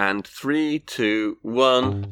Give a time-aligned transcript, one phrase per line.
[0.00, 2.02] And three, two, one.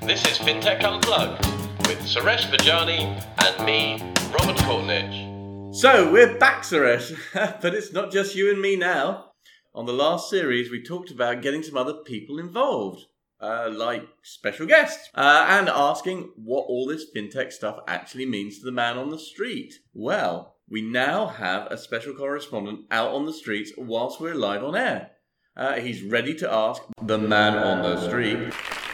[0.00, 1.44] This is FinTech Unplugged
[1.88, 4.00] with Suresh Vajani and me,
[4.32, 5.74] Robert Courtneidge.
[5.74, 7.18] So we're back, Suresh,
[7.60, 9.32] but it's not just you and me now.
[9.74, 13.06] On the last series, we talked about getting some other people involved,
[13.40, 18.64] uh, like special guests, uh, and asking what all this fintech stuff actually means to
[18.64, 19.74] the man on the street.
[19.92, 24.74] Well, we now have a special correspondent out on the streets whilst we're live on
[24.74, 25.10] air.
[25.56, 28.38] Uh, he's ready to ask the man on the street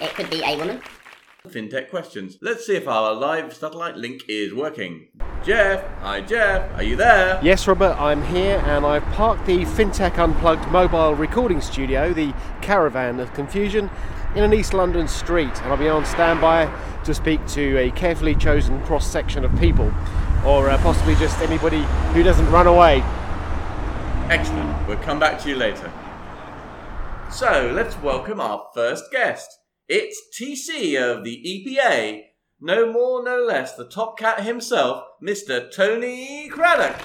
[0.01, 0.83] It could be a woman.
[1.49, 2.37] fintech questions.
[2.43, 5.09] Let's see if our live satellite link is working.
[5.43, 7.41] Jeff, hi Jeff, are you there?
[7.43, 13.21] Yes, Robert, I'm here and I've parked the FinTech Unplugged mobile recording studio, the Caravan
[13.21, 13.89] of Confusion,
[14.35, 15.57] in an East London street.
[15.63, 16.71] And I'll be on standby
[17.05, 19.91] to speak to a carefully chosen cross section of people,
[20.45, 23.03] or uh, possibly just anybody who doesn't run away.
[24.31, 24.87] Excellent.
[24.87, 25.93] We'll come back to you later.
[27.31, 29.49] So let's welcome our first guest.
[29.89, 32.23] It's TC of the EPA.
[32.61, 35.73] No more, no less, the top cat himself, Mr.
[35.75, 37.01] Tony Craddock.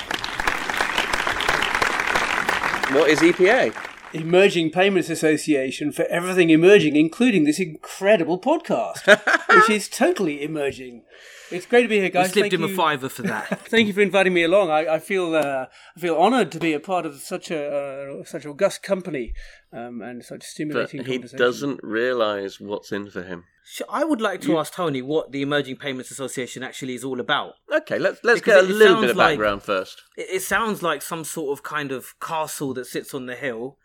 [2.91, 3.94] What is EPA?
[4.13, 9.05] Emerging Payments Association for everything emerging, including this incredible podcast,
[9.49, 11.03] which is totally emerging.
[11.51, 12.31] It's great to be here, We guys.
[12.31, 13.59] slipped Thank him a fiver for that.
[13.69, 14.71] Thank you for inviting me along.
[14.71, 18.23] I, I feel uh, I feel honoured to be a part of such a uh,
[18.23, 19.33] such august company
[19.71, 21.37] um, and such But stimulating he conversation.
[21.37, 23.43] doesn't realise what's in for him.
[23.63, 27.19] Sh- I would like to ask Tony what the Emerging Payments Association actually is all
[27.19, 27.53] about.
[27.71, 30.01] Okay, let's let's Because get a little bit sounds of like- background first.
[30.17, 33.77] It, it sounds like some sort of kind of castle that sits on the hill.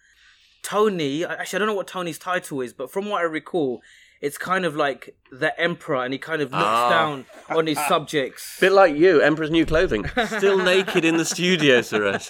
[0.63, 3.81] Tony, actually, I don't know what Tony's title is, but from what I recall,
[4.21, 6.91] it's kind of like the emperor, and he kind of looks Ah.
[6.91, 8.59] down on his subjects.
[8.61, 10.05] Bit like you, Emperor's New Clothing.
[10.27, 12.29] Still naked in the studio, Suresh.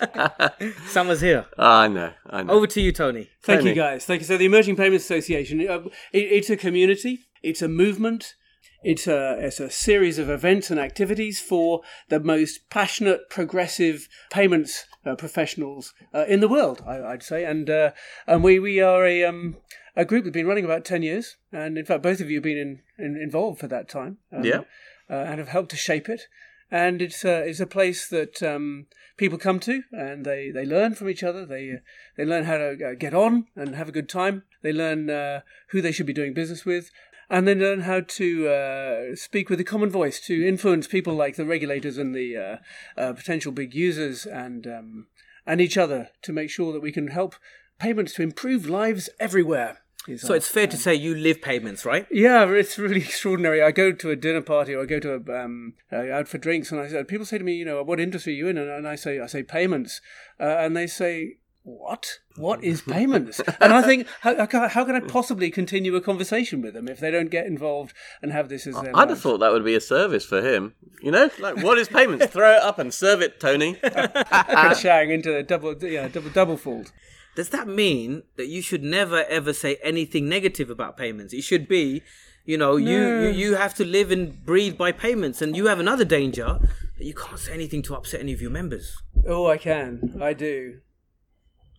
[0.89, 1.47] Summer's here.
[1.59, 2.53] I know, I know.
[2.53, 3.29] Over to you, Tony.
[3.43, 3.71] Thank Tony.
[3.71, 4.05] you, guys.
[4.05, 4.27] Thank you.
[4.27, 5.81] So, the Emerging Payments Association, uh,
[6.13, 8.35] it, it's a community, it's a movement,
[8.83, 14.87] it's a, it's a series of events and activities for the most passionate, progressive payments
[15.05, 17.45] uh, professionals uh, in the world, I, I'd say.
[17.45, 17.93] And uh,
[18.27, 19.57] and we, we are a, um,
[19.97, 21.37] a group that's been running about 10 years.
[21.53, 24.19] And in fact, both of you have been in, in, involved for that time.
[24.33, 24.61] Um, Yeah.
[25.09, 26.23] Uh, and have helped to shape it.
[26.71, 28.87] And it's a, it's a place that um,
[29.17, 31.45] people come to and they, they learn from each other.
[31.45, 31.81] They,
[32.17, 34.45] they learn how to uh, get on and have a good time.
[34.63, 35.41] They learn uh,
[35.71, 36.91] who they should be doing business with.
[37.31, 41.37] And then learn how to uh, speak with a common voice to influence people like
[41.37, 42.57] the regulators and the uh,
[43.01, 45.07] uh, potential big users and, um,
[45.47, 47.37] and each other to make sure that we can help
[47.79, 49.79] payments to improve lives everywhere.
[50.17, 52.07] So it's fair to say you live payments, right?
[52.11, 53.63] yeah, it's really extraordinary.
[53.63, 56.39] I go to a dinner party or I go to a, um, uh, out for
[56.39, 58.57] drinks, and I say, people say to me, you know, what industry are you in?
[58.57, 60.01] And, and I say, I say payments,
[60.41, 62.19] uh, and they say, what?
[62.37, 63.41] What is payments?
[63.61, 66.75] and I think, how, how can I- how can I possibly continue a conversation with
[66.75, 69.53] them if they don't get involved and have this as their I'd have thought that
[69.53, 70.75] would be a service for him.
[71.03, 72.27] You know, like what is payments?
[72.27, 73.77] Throw it up and serve it, Tony.
[74.79, 76.93] Shang into a double, yeah, double, double fold.
[77.37, 81.33] Does that mean that you should never ever say anything negative about payments?
[81.33, 82.03] It should be,
[82.45, 83.23] you know, you, No.
[83.23, 86.59] you you have to live and breathe by payments, and you have another danger
[86.99, 88.97] that you can't say anything to upset any of your members.
[89.27, 90.81] Oh, I can, I do.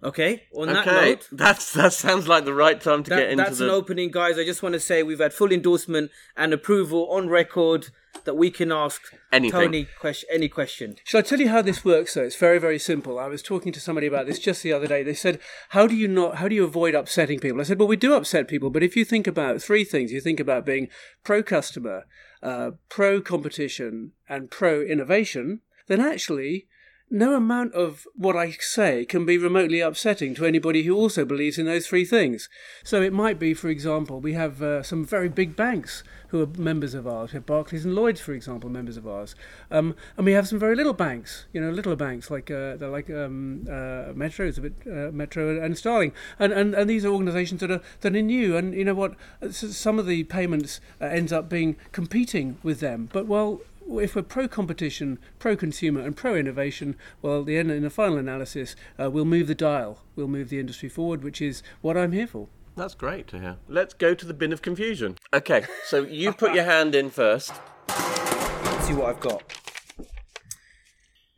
[0.04, 0.44] Okay.
[0.56, 3.44] On that okay, note, that's that sounds like the right time to that- get into
[3.44, 3.66] that's the.
[3.66, 4.38] an opening, guys.
[4.40, 7.90] I just want to say we've had full endorsement and approval on record
[8.26, 9.02] that we can ask
[9.32, 9.62] Anything.
[9.62, 10.96] Tony question, any question.
[11.06, 12.14] Shall I tell you how this works?
[12.14, 13.18] Though it's very, very simple.
[13.18, 15.04] I was talking to somebody about this just the other day.
[15.04, 16.36] They said, "How do you not?
[16.38, 18.96] How do you avoid upsetting people?" I said, "Well, we do upset people, but if
[18.96, 20.90] you think about three things, you think about being
[21.24, 22.06] pro customer,
[22.42, 26.68] uh, pro competition, and pro innovation, then actually."
[27.14, 31.58] No amount of what I say can be remotely upsetting to anybody who also believes
[31.58, 32.48] in those three things.
[32.86, 36.48] So it might be, for example, we have uh, some very big banks who are
[36.58, 37.34] members of ours.
[37.34, 39.36] We have Barclays and Lloyds, for example, members of ours,
[39.70, 41.48] um, and we have some very little banks.
[41.52, 45.12] You know, little banks like uh, they're like um, uh, Metro, is a bit uh,
[45.12, 48.56] Metro and Starling, and, and and these are organisations that are that are new.
[48.56, 49.16] And you know what?
[49.52, 53.60] Some of the payments uh, ends up being competing with them, but well
[54.00, 58.18] if we're pro competition, pro consumer, and pro innovation, well, the end in the final
[58.18, 60.00] analysis, uh, we'll move the dial.
[60.16, 62.48] We'll move the industry forward, which is what I'm here for.
[62.76, 63.58] That's great to hear.
[63.68, 65.18] Let's go to the bin of confusion.
[65.34, 67.54] Okay, so you put your hand in first.
[67.90, 69.44] Let's see what I've got.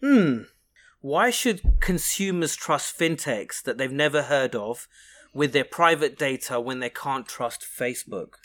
[0.01, 0.41] Hmm.
[1.01, 4.87] Why should consumers trust fintechs that they've never heard of
[5.33, 8.35] with their private data when they can't trust Facebook?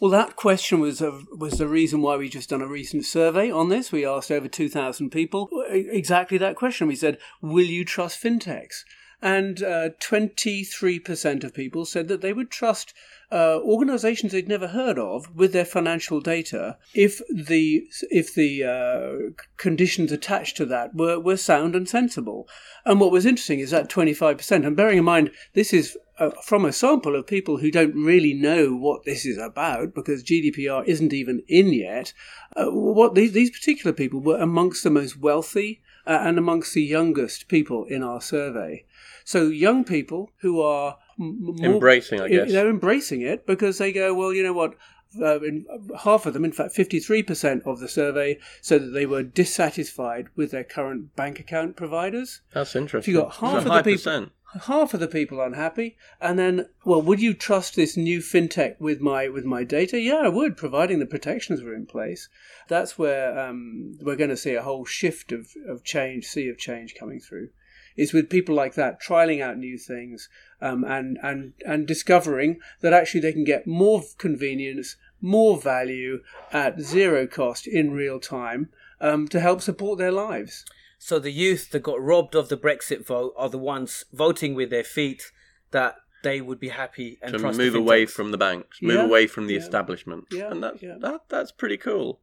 [0.00, 3.50] Well, that question was a, was the reason why we just done a recent survey
[3.50, 3.90] on this.
[3.90, 6.86] We asked over two thousand people e- exactly that question.
[6.86, 8.84] We said, "Will you trust fintechs?"
[9.20, 9.58] And
[9.98, 12.94] twenty three percent of people said that they would trust
[13.30, 19.32] uh, organizations they'd never heard of with their financial data if the if the uh,
[19.56, 22.48] conditions attached to that were, were sound and sensible.
[22.84, 26.64] And what was interesting is that 25%, and bearing in mind this is uh, from
[26.64, 31.12] a sample of people who don't really know what this is about because GDPR isn't
[31.12, 32.12] even in yet,
[32.56, 36.82] uh, what these, these particular people were amongst the most wealthy uh, and amongst the
[36.82, 38.84] youngest people in our survey.
[39.24, 42.50] So young people who are m- more, Embracing, I guess.
[42.50, 44.74] they're embracing it because they go, well, you know what?
[45.18, 45.64] Uh, in,
[46.00, 50.50] half of them, in fact, 53% of the survey said that they were dissatisfied with
[50.50, 52.42] their current bank account providers.
[52.52, 53.14] That's interesting.
[53.14, 54.32] So you got half That's of the people, percent.
[54.62, 59.00] Half of the people unhappy, and then, well, would you trust this new fintech with
[59.00, 60.00] my with my data?
[60.00, 62.28] Yeah, I would, providing the protections were in place.
[62.68, 66.58] That's where um, we're going to see a whole shift of of change, sea of
[66.58, 67.50] change coming through.
[67.96, 70.28] Is with people like that trialing out new things
[70.62, 76.22] um, and and and discovering that actually they can get more convenience, more value
[76.52, 78.70] at zero cost in real time
[79.00, 80.64] um, to help support their lives.
[80.98, 84.70] So the youth that got robbed of the Brexit vote are the ones voting with
[84.70, 85.30] their feet
[85.70, 88.10] that they would be happy and to move away fintechs.
[88.10, 89.60] from the banks, move Yeah, away from the yeah.
[89.60, 90.96] establishment, Yeah, and that's yeah.
[90.98, 92.20] that, that's pretty cool.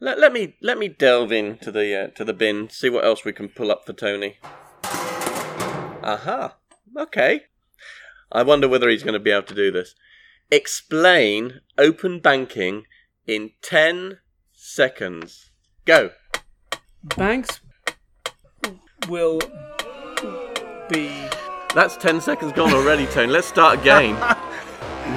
[0.00, 3.24] Let, let me let me delve into the uh, to the bin, see what else
[3.24, 4.38] we can pull up for Tony.
[6.04, 6.54] Aha.
[6.96, 7.44] Okay.
[8.30, 9.94] I wonder whether he's going to be able to do this.
[10.50, 12.84] Explain open banking
[13.26, 14.18] in ten
[14.52, 15.50] seconds.
[15.86, 16.10] Go.
[17.16, 17.60] banks
[19.08, 19.40] will
[20.90, 21.10] be
[21.74, 23.32] That's ten seconds gone already, Tony.
[23.32, 24.16] Let's start again.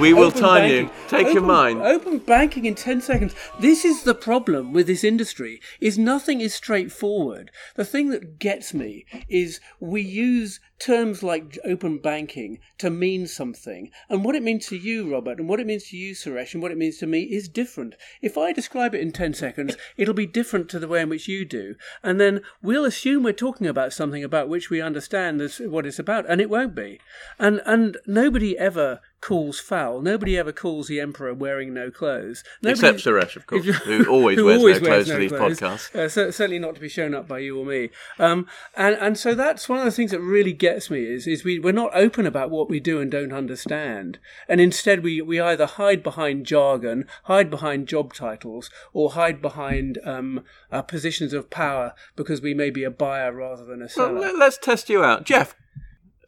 [0.00, 0.86] We will Open time banking.
[0.86, 0.90] you.
[1.06, 1.82] Take your mind.
[1.82, 3.34] Open banking in 10 seconds.
[3.60, 7.50] This is the problem with this industry is nothing is straightforward.
[7.76, 13.90] The thing that gets me is we use terms like open banking to mean something.
[14.08, 16.62] And what it means to you, Robert, and what it means to you, Suresh, and
[16.62, 17.94] what it means to me is different.
[18.20, 21.28] If I describe it in 10 seconds, it'll be different to the way in which
[21.28, 21.76] you do.
[22.02, 26.28] And then we'll assume we're talking about something about which we understand what it's about,
[26.28, 27.00] and it won't be.
[27.38, 30.02] And, and nobody ever calls foul.
[30.02, 32.44] Nobody ever calls the emperor wearing no clothes.
[32.60, 35.32] Nobody, Except Suresh, of course, who always who wears always no wears clothes for these
[35.32, 35.94] podcasts.
[35.94, 37.90] Uh, cer- certainly not to be shown up by you or me.
[38.18, 38.46] Um,
[38.76, 41.58] and and so that's one of the things that really gets me is is we
[41.58, 45.66] we're not open about what we do and don't understand, and instead we we either
[45.66, 51.94] hide behind jargon, hide behind job titles, or hide behind um, uh, positions of power
[52.16, 54.18] because we may be a buyer rather than a seller.
[54.20, 55.54] let- let's test you out, Jeff.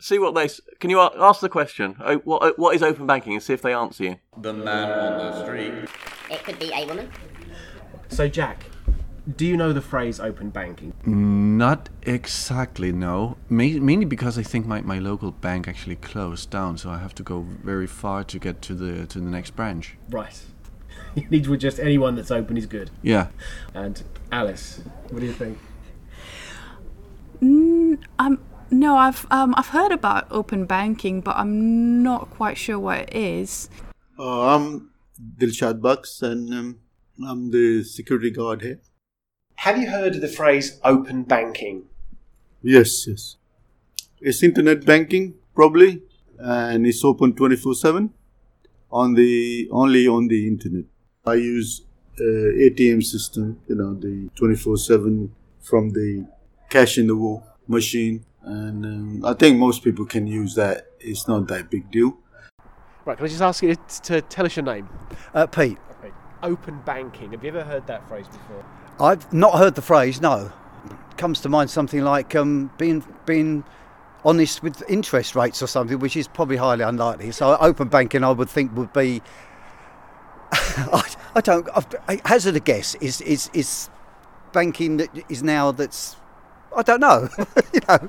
[0.00, 0.48] See what they
[0.80, 0.90] can.
[0.90, 1.96] You ask the question.
[2.04, 4.16] Oh, What oh, what is open banking, and see if they answer you.
[4.36, 5.72] The man on the street.
[6.30, 7.10] It could be a woman.
[8.08, 8.64] So, Jack,
[9.36, 10.92] do you know the phrase open banking?
[11.06, 13.36] Not exactly, no.
[13.48, 17.14] Ma- mainly because I think my, my local bank actually closed down, so I have
[17.16, 19.96] to go very far to get to the to the next branch.
[20.10, 20.40] Right.
[21.16, 22.90] You need to just anyone that's open is good.
[23.00, 23.28] Yeah.
[23.72, 24.80] And Alice,
[25.10, 25.58] what do you think?
[28.18, 28.40] Um,
[28.72, 33.14] no, I've um, I've heard about open banking, but I'm not quite sure what it
[33.14, 33.68] is.
[34.18, 34.90] Uh, I'm
[35.38, 36.78] Dilshad Bucks and um,
[37.24, 38.80] I'm the security guard here.
[39.56, 41.84] Have you heard of the phrase open banking?
[42.62, 43.36] Yes, yes.
[44.20, 46.02] It's internet banking, probably,
[46.38, 48.10] and it's open 24 7
[48.90, 50.84] on the only on the internet.
[51.26, 51.82] I use
[52.18, 56.26] uh, ATM system, you know, the 24 7 from the
[56.68, 60.86] cash in the wall machine, and um, I think most people can use that.
[61.00, 62.18] It's not that big deal.
[63.04, 64.88] Right, can I just ask you to tell us your name?
[65.34, 65.76] Uh, Pete,
[66.44, 67.32] Open banking.
[67.32, 68.62] Have you ever heard that phrase before?
[69.00, 70.20] I've not heard the phrase.
[70.20, 70.52] No,
[71.16, 73.64] comes to mind something like um, being being
[74.24, 77.32] honest with interest rates or something, which is probably highly unlikely.
[77.32, 79.22] So open banking, I would think, would be.
[80.52, 81.02] I,
[81.34, 81.68] I don't.
[81.74, 82.94] I've- I hazard a guess.
[82.96, 83.88] Is is is
[84.52, 86.16] banking that is now that's.
[86.76, 87.28] I don't know.
[87.72, 88.08] you know.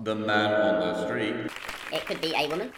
[0.00, 1.34] The man on the street.
[1.92, 2.72] It could be a woman.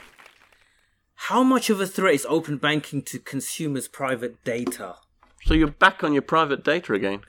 [1.14, 4.96] How much of a threat is open banking to consumers' private data?
[5.44, 7.20] So you're back on your private data again.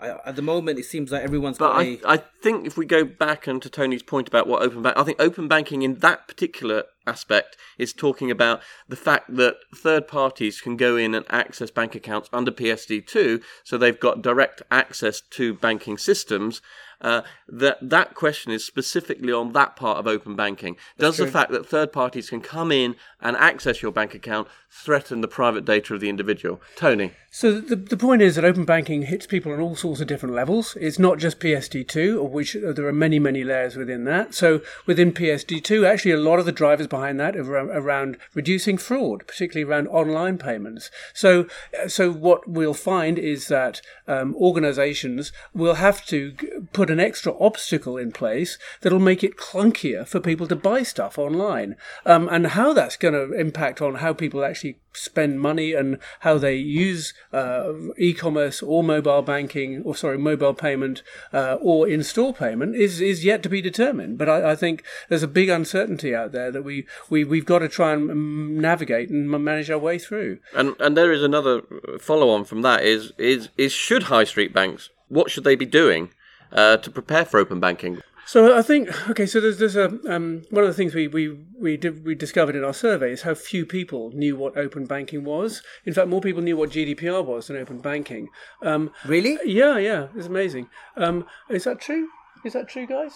[0.00, 2.00] I, at the moment, it seems like everyone's But got I, a.
[2.06, 5.04] I think if we go back and to Tony's point about what open bank, I
[5.04, 10.60] think open banking in that particular aspect is talking about the fact that third parties
[10.60, 15.54] can go in and access bank accounts under PSD2, so they've got direct access to
[15.54, 16.60] banking systems.
[17.02, 20.76] Uh, that that question is specifically on that part of open banking.
[20.98, 25.22] Does the fact that third parties can come in and access your bank account threaten
[25.22, 26.60] the private data of the individual?
[26.76, 27.12] Tony.
[27.30, 30.34] So the, the point is that open banking hits people on all sorts of different
[30.34, 30.76] levels.
[30.78, 34.34] It's not just PSD2, of which there are many, many layers within that.
[34.34, 39.70] So within PSD2, actually a lot of the drivers behind that around, reducing fraud, particularly
[39.70, 40.90] around online payments.
[41.14, 41.46] So,
[41.88, 46.34] so what we'll find is that um, organizations will have to
[46.72, 51.18] put an extra obstacle in place that'll make it clunkier for people to buy stuff
[51.18, 51.76] online.
[52.04, 56.38] Um, and how that's going to impact on how people actually spend money and how
[56.38, 62.74] they use uh, e-commerce or mobile banking or sorry mobile payment uh, or in-store payment
[62.74, 66.32] is is yet to be determined but I, I think there's a big uncertainty out
[66.32, 69.98] there that we, we we've got to try and mm, navigate and manage our way
[69.98, 71.62] through And and there is another
[72.00, 75.66] follow on from that is is is should high street banks what should they be
[75.66, 76.10] doing
[76.52, 78.00] uh, to prepare for open banking?
[78.30, 79.26] So I think okay.
[79.26, 82.54] So there's there's a um, one of the things we we we did, we discovered
[82.54, 85.64] in our survey is how few people knew what open banking was.
[85.84, 88.28] In fact, more people knew what GDPR was than open banking.
[88.62, 89.36] Um, really?
[89.44, 90.06] Yeah, yeah.
[90.14, 90.68] It's amazing.
[90.96, 92.08] Um, is that true?
[92.44, 93.14] Is that true, guys?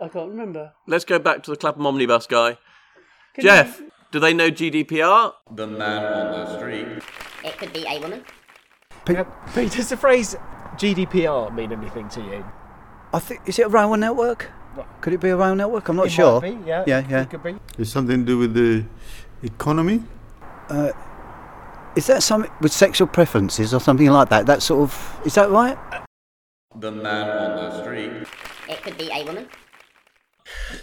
[0.00, 0.72] I can't remember.
[0.86, 2.56] Let's go back to the Clapham omnibus guy.
[3.34, 5.34] Can Jeff, you- do they know GDPR?
[5.54, 6.86] The man on the street.
[7.44, 8.24] It could be a woman.
[9.06, 9.24] Uh,
[9.54, 10.36] Pete, does the phrase
[10.76, 12.46] GDPR mean anything to you?
[13.12, 14.50] I think is it a rail network?
[15.02, 15.88] Could it be a rail network?
[15.88, 16.40] I'm not It sure.
[16.40, 16.84] might be, yeah.
[16.86, 17.22] yeah, yeah.
[17.22, 17.56] It could be.
[17.78, 18.84] It's something to do with the
[19.42, 20.02] economy.
[20.70, 20.92] Uh,
[21.94, 24.46] is that something with sexual preferences or something like that?
[24.46, 25.76] That sort of is that right?
[26.80, 28.12] The man on the street.
[28.68, 29.46] It could be a woman.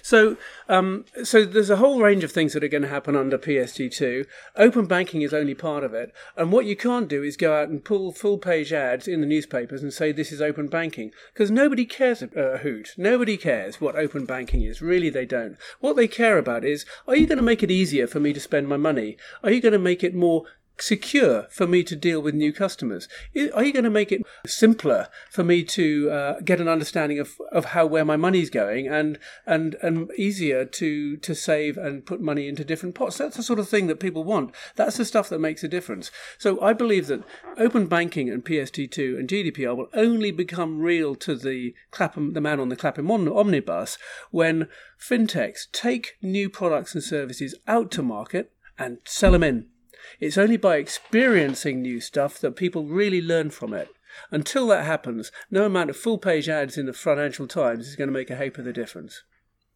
[0.02, 3.38] So, um, so there's a whole range of things that are going to happen under
[3.38, 4.26] PSD2.
[4.56, 7.70] Open banking is only part of it, and what you can't do is go out
[7.70, 11.52] and pull full page ads in the newspapers and say this is open banking because
[11.52, 12.94] nobody cares a, a hoot.
[12.98, 14.82] Nobody cares what open banking is.
[14.82, 15.58] Really, they don't.
[15.80, 18.40] What they care about is: Are you going to make it easier for me to
[18.40, 19.18] spend my money?
[19.44, 20.46] Are you going to make it more
[20.82, 23.08] secure for me to deal with new customers?
[23.54, 27.36] Are you going to make it simpler for me to uh, get an understanding of,
[27.52, 32.22] of how where my money's going and and and easier to to save and put
[32.22, 33.18] money into different pots?
[33.18, 34.54] That's the sort of thing that people want.
[34.76, 36.12] That's the stuff that makes a difference.
[36.38, 37.24] So I believe that
[37.58, 42.60] open banking and PSD2 and GDPR will only become real to the Clapham, the man
[42.60, 43.98] on the Clapham omnibus
[44.32, 44.68] when
[45.00, 49.68] fintechs take new products and services out to market and sell them in.
[50.20, 53.90] It's only by experiencing new stuff that people really learn from it.
[54.32, 58.08] Until that happens, no amount of full page ads in the Financial Times is going
[58.08, 59.24] to make a heap of the difference.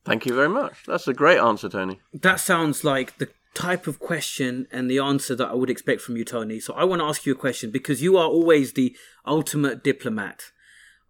[0.06, 0.84] Thank you very much.
[0.86, 2.00] That's a great answer, Tony.
[2.13, 6.18] That sounds like the type of question and the answer that I would expect from
[6.18, 6.60] you, Tony.
[6.60, 10.51] So I want to ask you a question because you are always the ultimate diplomat.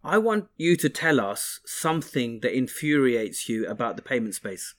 [0.04, 4.74] I want you to tell us something that infuriates you about the payment space.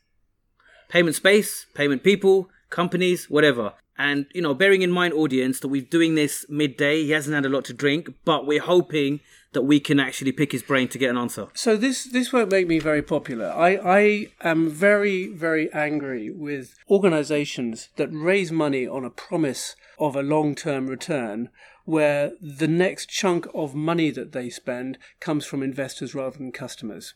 [0.87, 3.73] Payment space, payment people, companies, whatever.
[3.97, 7.45] And, you know, bearing in mind, audience, that we're doing this midday, he hasn't had
[7.45, 9.21] a lot to drink, but we're hoping
[9.53, 11.47] that we can actually pick his brain to get an answer.
[11.53, 13.47] So this this won't make me very popular.
[13.51, 20.15] I, I am very very angry with organisations that raise money on a promise of
[20.15, 21.49] a long term return,
[21.85, 27.13] where the next chunk of money that they spend comes from investors rather than customers.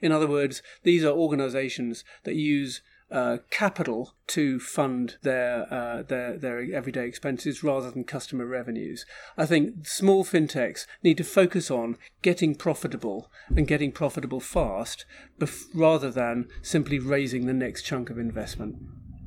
[0.00, 2.80] In other words, these are organisations that use
[3.12, 9.04] uh, capital to fund their uh, their their everyday expenses rather than customer revenues.
[9.36, 15.04] I think small fintechs need to focus on getting profitable and getting profitable fast,
[15.38, 18.76] bef- rather than simply raising the next chunk of investment.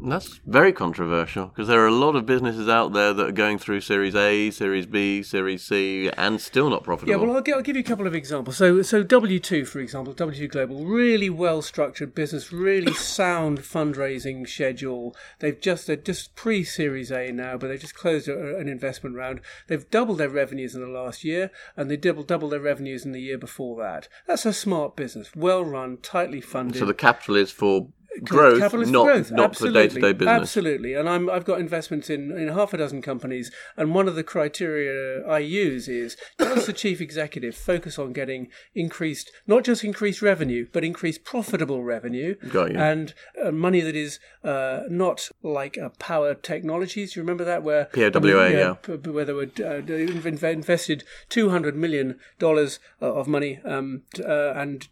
[0.01, 3.57] That's very controversial because there are a lot of businesses out there that are going
[3.57, 7.11] through Series A, Series B, Series C, and still not profitable.
[7.11, 8.57] Yeah, well, I'll, gi- I'll give you a couple of examples.
[8.57, 15.15] So, so W2, for example, W2 Global, really well structured business, really sound fundraising schedule.
[15.39, 19.15] They've just they're just pre Series A now, but they've just closed a, an investment
[19.15, 19.41] round.
[19.67, 23.11] They've doubled their revenues in the last year, and they doubled doubled their revenues in
[23.11, 24.07] the year before that.
[24.27, 26.79] That's a smart business, well run, tightly funded.
[26.79, 27.87] so the capital is for
[28.23, 30.41] growth, Capitalist not growth, not for absolutely, day-to-day business.
[30.41, 34.15] Absolutely, and I'm I've got investments in, in half a dozen companies, and one of
[34.15, 39.83] the criteria I use is does the chief executive focus on getting increased, not just
[39.83, 42.77] increased revenue, but increased profitable revenue, Got you.
[42.77, 47.13] and uh, money that is uh, not like uh, Powa Technologies.
[47.13, 48.73] Do you remember that where POWA, yeah.
[48.75, 50.03] p- p- where they were uh, they
[50.51, 54.87] invested two hundred million dollars uh, of money um, uh, and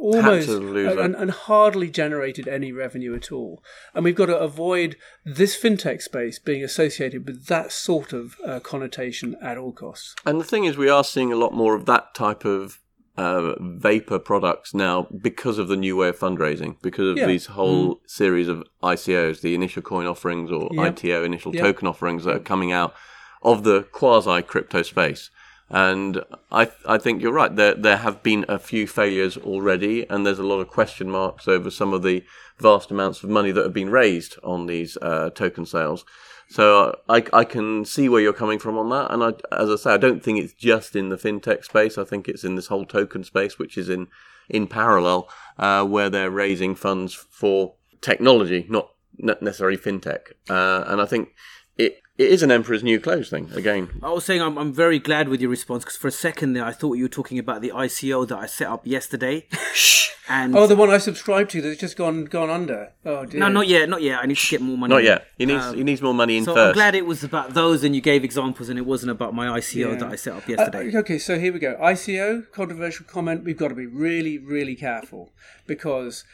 [0.00, 0.98] almost to lose it.
[0.98, 3.62] and, and hardly generated any revenue at all.
[3.94, 8.60] And we've got to avoid this fintech space being associated with that sort of uh,
[8.60, 10.14] connotation at all costs.
[10.26, 12.78] And the thing is, we are seeing a lot more of that type of
[13.16, 17.26] uh, vapor products now because of the new way of fundraising, because of Yeah.
[17.26, 20.86] these whole series of ICOs, the initial coin offerings or Yep.
[20.98, 21.64] ITO, initial Yep.
[21.64, 22.94] token offerings that are coming out
[23.42, 25.30] of the quasi crypto space.
[25.70, 27.54] And I, I think you're right.
[27.54, 31.46] There, there have been a few failures already, and there's a lot of question marks
[31.46, 32.24] over some of the
[32.58, 36.04] vast amounts of money that have been raised on these uh, token sales.
[36.50, 39.68] So uh, I, I can see where you're coming from on that, and I, as
[39.68, 41.98] I say, I don't think it's just in the fintech space.
[41.98, 44.08] I think it's in this whole token space, which is in
[44.48, 50.32] in parallel, uh, where they're raising funds for technology, not not necessarily fintech.
[50.48, 51.34] Uh, and I think
[51.76, 53.88] it it is an emperor's new clothes thing again.
[54.02, 56.64] I was saying I'm, I'm very glad with your response because for a second there
[56.64, 59.46] I thought you were talking about the ICO that I set up yesterday.
[60.28, 62.92] and Oh, the one I subscribed to that's just gone gone under.
[63.06, 63.40] Oh dear.
[63.40, 64.20] no, not yet, not yet.
[64.22, 64.92] I need to get more money.
[64.94, 65.26] Not yet.
[65.38, 67.84] He needs Um, he needs more money in so I'm glad it was about those
[67.84, 69.94] and you gave examples and it wasn't about my ICO Yeah.
[69.98, 70.96] that I set up Uh, yesterday.
[70.98, 71.76] okay, so here we go.
[71.80, 73.44] ICO, controversial comment.
[73.44, 75.32] We've got to be really, really careful
[75.66, 76.24] because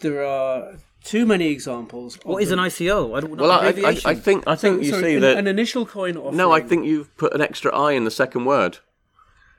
[0.00, 0.74] there are
[1.04, 2.16] too many examples.
[2.16, 3.16] Of what is an ICO?
[3.16, 3.42] I don't know.
[3.42, 4.00] well, I, I.
[4.04, 5.36] I think I think you so see an, that.
[5.36, 6.36] an initial coin offering.
[6.36, 8.78] no, I think you've put an extra I in the second word.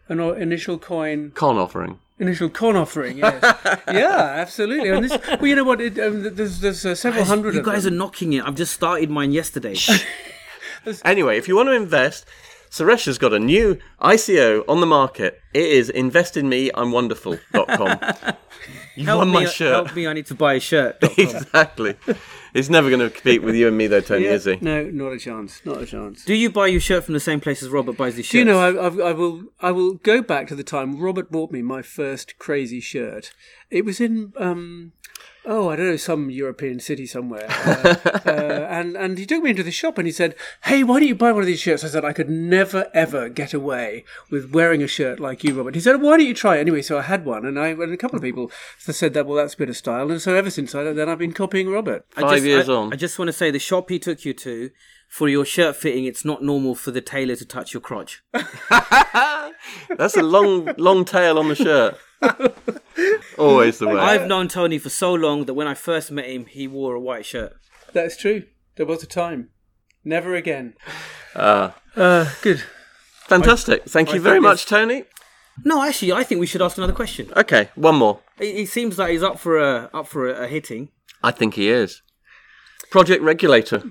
[0.09, 1.31] an o- initial coin.
[1.35, 1.99] Con offering.
[2.17, 3.41] Initial con offering, yes,
[3.91, 4.87] yeah, absolutely.
[4.89, 5.81] And this, well, you know what?
[5.81, 7.53] It, um, there's there's uh, several Guys, hundred.
[7.55, 7.93] you of guys them.
[7.93, 8.43] are knocking it.
[8.45, 9.75] I've just started mine yesterday.
[11.03, 12.27] Anyway, if you want to invest,
[12.69, 15.41] Suresh has got a new ICO on the market.
[15.51, 18.35] It is investinmeimwonderful.com.
[18.95, 19.73] You help won me, my shirt.
[19.73, 20.07] help me.
[20.07, 20.97] I need to buy a shirt.
[21.17, 21.95] exactly.
[22.53, 24.57] He's never going to compete with you and me, though, Tony, Yeah, is he?
[24.61, 25.61] No, not a chance.
[25.65, 26.23] Not a chance.
[26.23, 28.31] Do you buy your shirt from the same place as Robert buys his shirt?
[28.31, 28.59] Do you know?
[28.59, 29.43] I, I, I will.
[29.59, 33.31] I will go back to the time Robert bought me my first crazy shirt.
[33.69, 34.31] It was in.
[34.37, 34.93] Um,
[35.47, 39.51] Oh, I don't know, some European city somewhere, uh, uh, and and he took me
[39.51, 41.83] into the shop and he said, "Hey, why don't you buy one of these shirts?"
[41.83, 45.75] I said, "I could never ever get away with wearing a shirt like you, Robert."
[45.75, 47.93] He said, "Why don't you try it anyway?" So I had one, and I and
[47.93, 50.49] a couple of people said that, "Well, that's a bit of style," and so ever
[50.49, 52.05] since I, then I've been copying Robert.
[52.17, 52.93] I Five just, years I, on.
[52.93, 54.71] I just want to say the shop he took you to
[55.15, 58.21] for your shirt fitting, it's not normal for the tailor to touch your crotch.
[58.33, 61.97] That's a long, long tail on the shirt.
[63.37, 63.95] Always the way.
[63.95, 66.99] I've known Tony for so long that when I first met him, he wore a
[66.99, 67.53] white shirt.
[67.93, 68.43] That's true.
[68.75, 69.51] There was a time.
[70.03, 70.73] Never again.
[71.33, 72.61] Uh, Uh, good.
[73.27, 73.85] fantastic.
[73.85, 75.05] Thank you I very think much, Tony.
[75.63, 77.31] No, actually, I think we should ask another question.
[77.37, 78.19] Okay, one more.
[78.37, 80.89] He, he seems like he's up for a up for a, a hitting.
[81.23, 82.01] I think he is.
[82.91, 83.83] Project Regulator.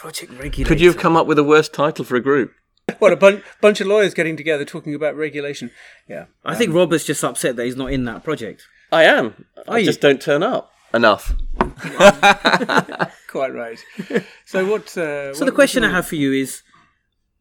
[0.00, 0.64] Project Regulator.
[0.66, 2.54] Could you have come up with a worse title for a group?
[3.00, 5.70] What a bun- bunch of lawyers getting together talking about regulation.
[6.08, 6.24] Yeah.
[6.42, 8.66] I think Robert's just upset that he's not in that project.
[8.90, 9.44] I am.
[9.68, 9.84] I you?
[9.84, 11.34] just don't turn up enough.
[13.28, 13.78] Quite right.
[14.46, 14.96] So what?
[14.96, 16.62] Uh, So the question I have for you is,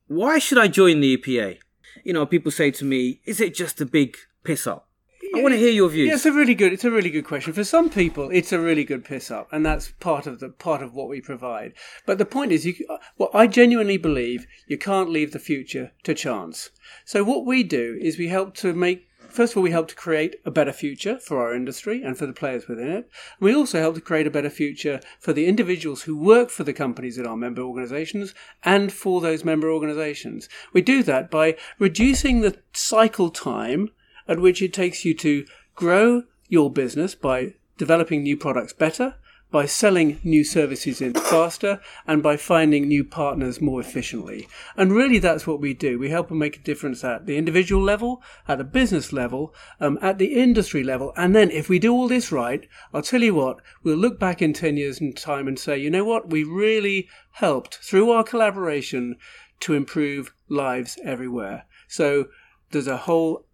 [0.08, 1.60] why should I join the EPA?
[2.04, 4.89] You know, people say to me, "Is it just a big piss up?"
[5.36, 6.08] I want to hear your views.
[6.08, 6.74] Yeah, it's a really good.
[6.74, 7.54] It's a really good question.
[7.54, 10.82] For some people, it's a really good piss up, and that's part of the part
[10.82, 11.74] of what we provide.
[12.06, 12.74] But the point is, you,
[13.18, 16.72] well, I genuinely believe you can't leave the future to chance.
[17.06, 19.08] So what we do is we help to make.
[19.30, 22.26] First of all, we help to create a better future for our industry and for
[22.26, 23.08] the players within it.
[23.40, 26.74] We also help to create a better future for the individuals who work for the
[26.74, 30.50] companies in our member organizations and for those member organizations.
[30.74, 33.92] We do that by reducing the cycle time
[34.30, 39.16] at which it takes you to grow your business by developing new products better,
[39.52, 44.48] by selling new services in faster, and by finding new partners more efficiently.
[44.78, 45.98] And really, that's what we do.
[45.98, 49.98] We help them make a difference at the individual level, at the business level, um,
[50.02, 51.14] at the industry level.
[51.18, 54.42] And then, if we do all this right, I'll tell you what, we'll look back
[54.42, 58.24] in 10 years in time and say, you know what, we really helped through our
[58.24, 59.16] collaboration
[59.62, 61.66] to improve lives everywhere.
[61.88, 62.28] So,
[62.72, 63.46] there's a whole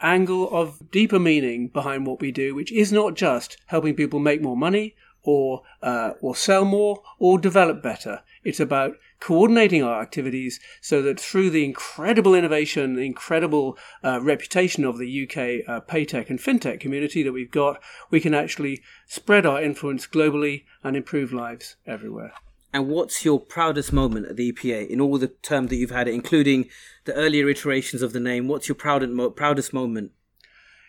[0.00, 4.42] angle of deeper meaning behind what we do, which is not just helping people make
[4.42, 8.22] more money or uh, or sell more or develop better.
[8.44, 14.84] It's about coordinating our activities so that through the incredible innovation, the incredible uh, reputation
[14.84, 19.44] of the UK uh, paytech and fintech community that we've got, we can actually spread
[19.44, 22.32] our influence globally and improve lives everywhere.
[22.76, 26.08] And what's your proudest moment at the EPA in all the term that you've had
[26.08, 26.68] including
[27.06, 28.48] the earlier iterations of the name?
[28.48, 30.12] What's your proud, mo- proudest moment?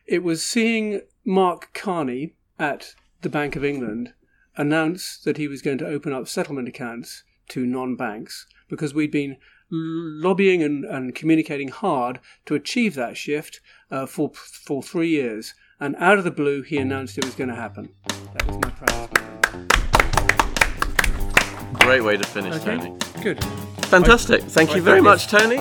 [0.06, 4.14] It was seeing Mark Carney at the Bank of England
[4.58, 9.10] announce that he was going to open up settlement accounts to non banks because we'd
[9.10, 9.38] been
[9.72, 15.54] lobbying and, and communicating hard to achieve that shift uh, for, for three years.
[15.80, 17.94] And out of the blue, he announced it was going to happen.
[18.34, 19.27] That was my proudest
[21.88, 22.78] great way to finish, Okay.
[22.78, 22.94] Tony.
[23.24, 23.42] Good.
[23.86, 24.44] Fantastic.
[24.44, 25.56] Thank I you very think much, Tony.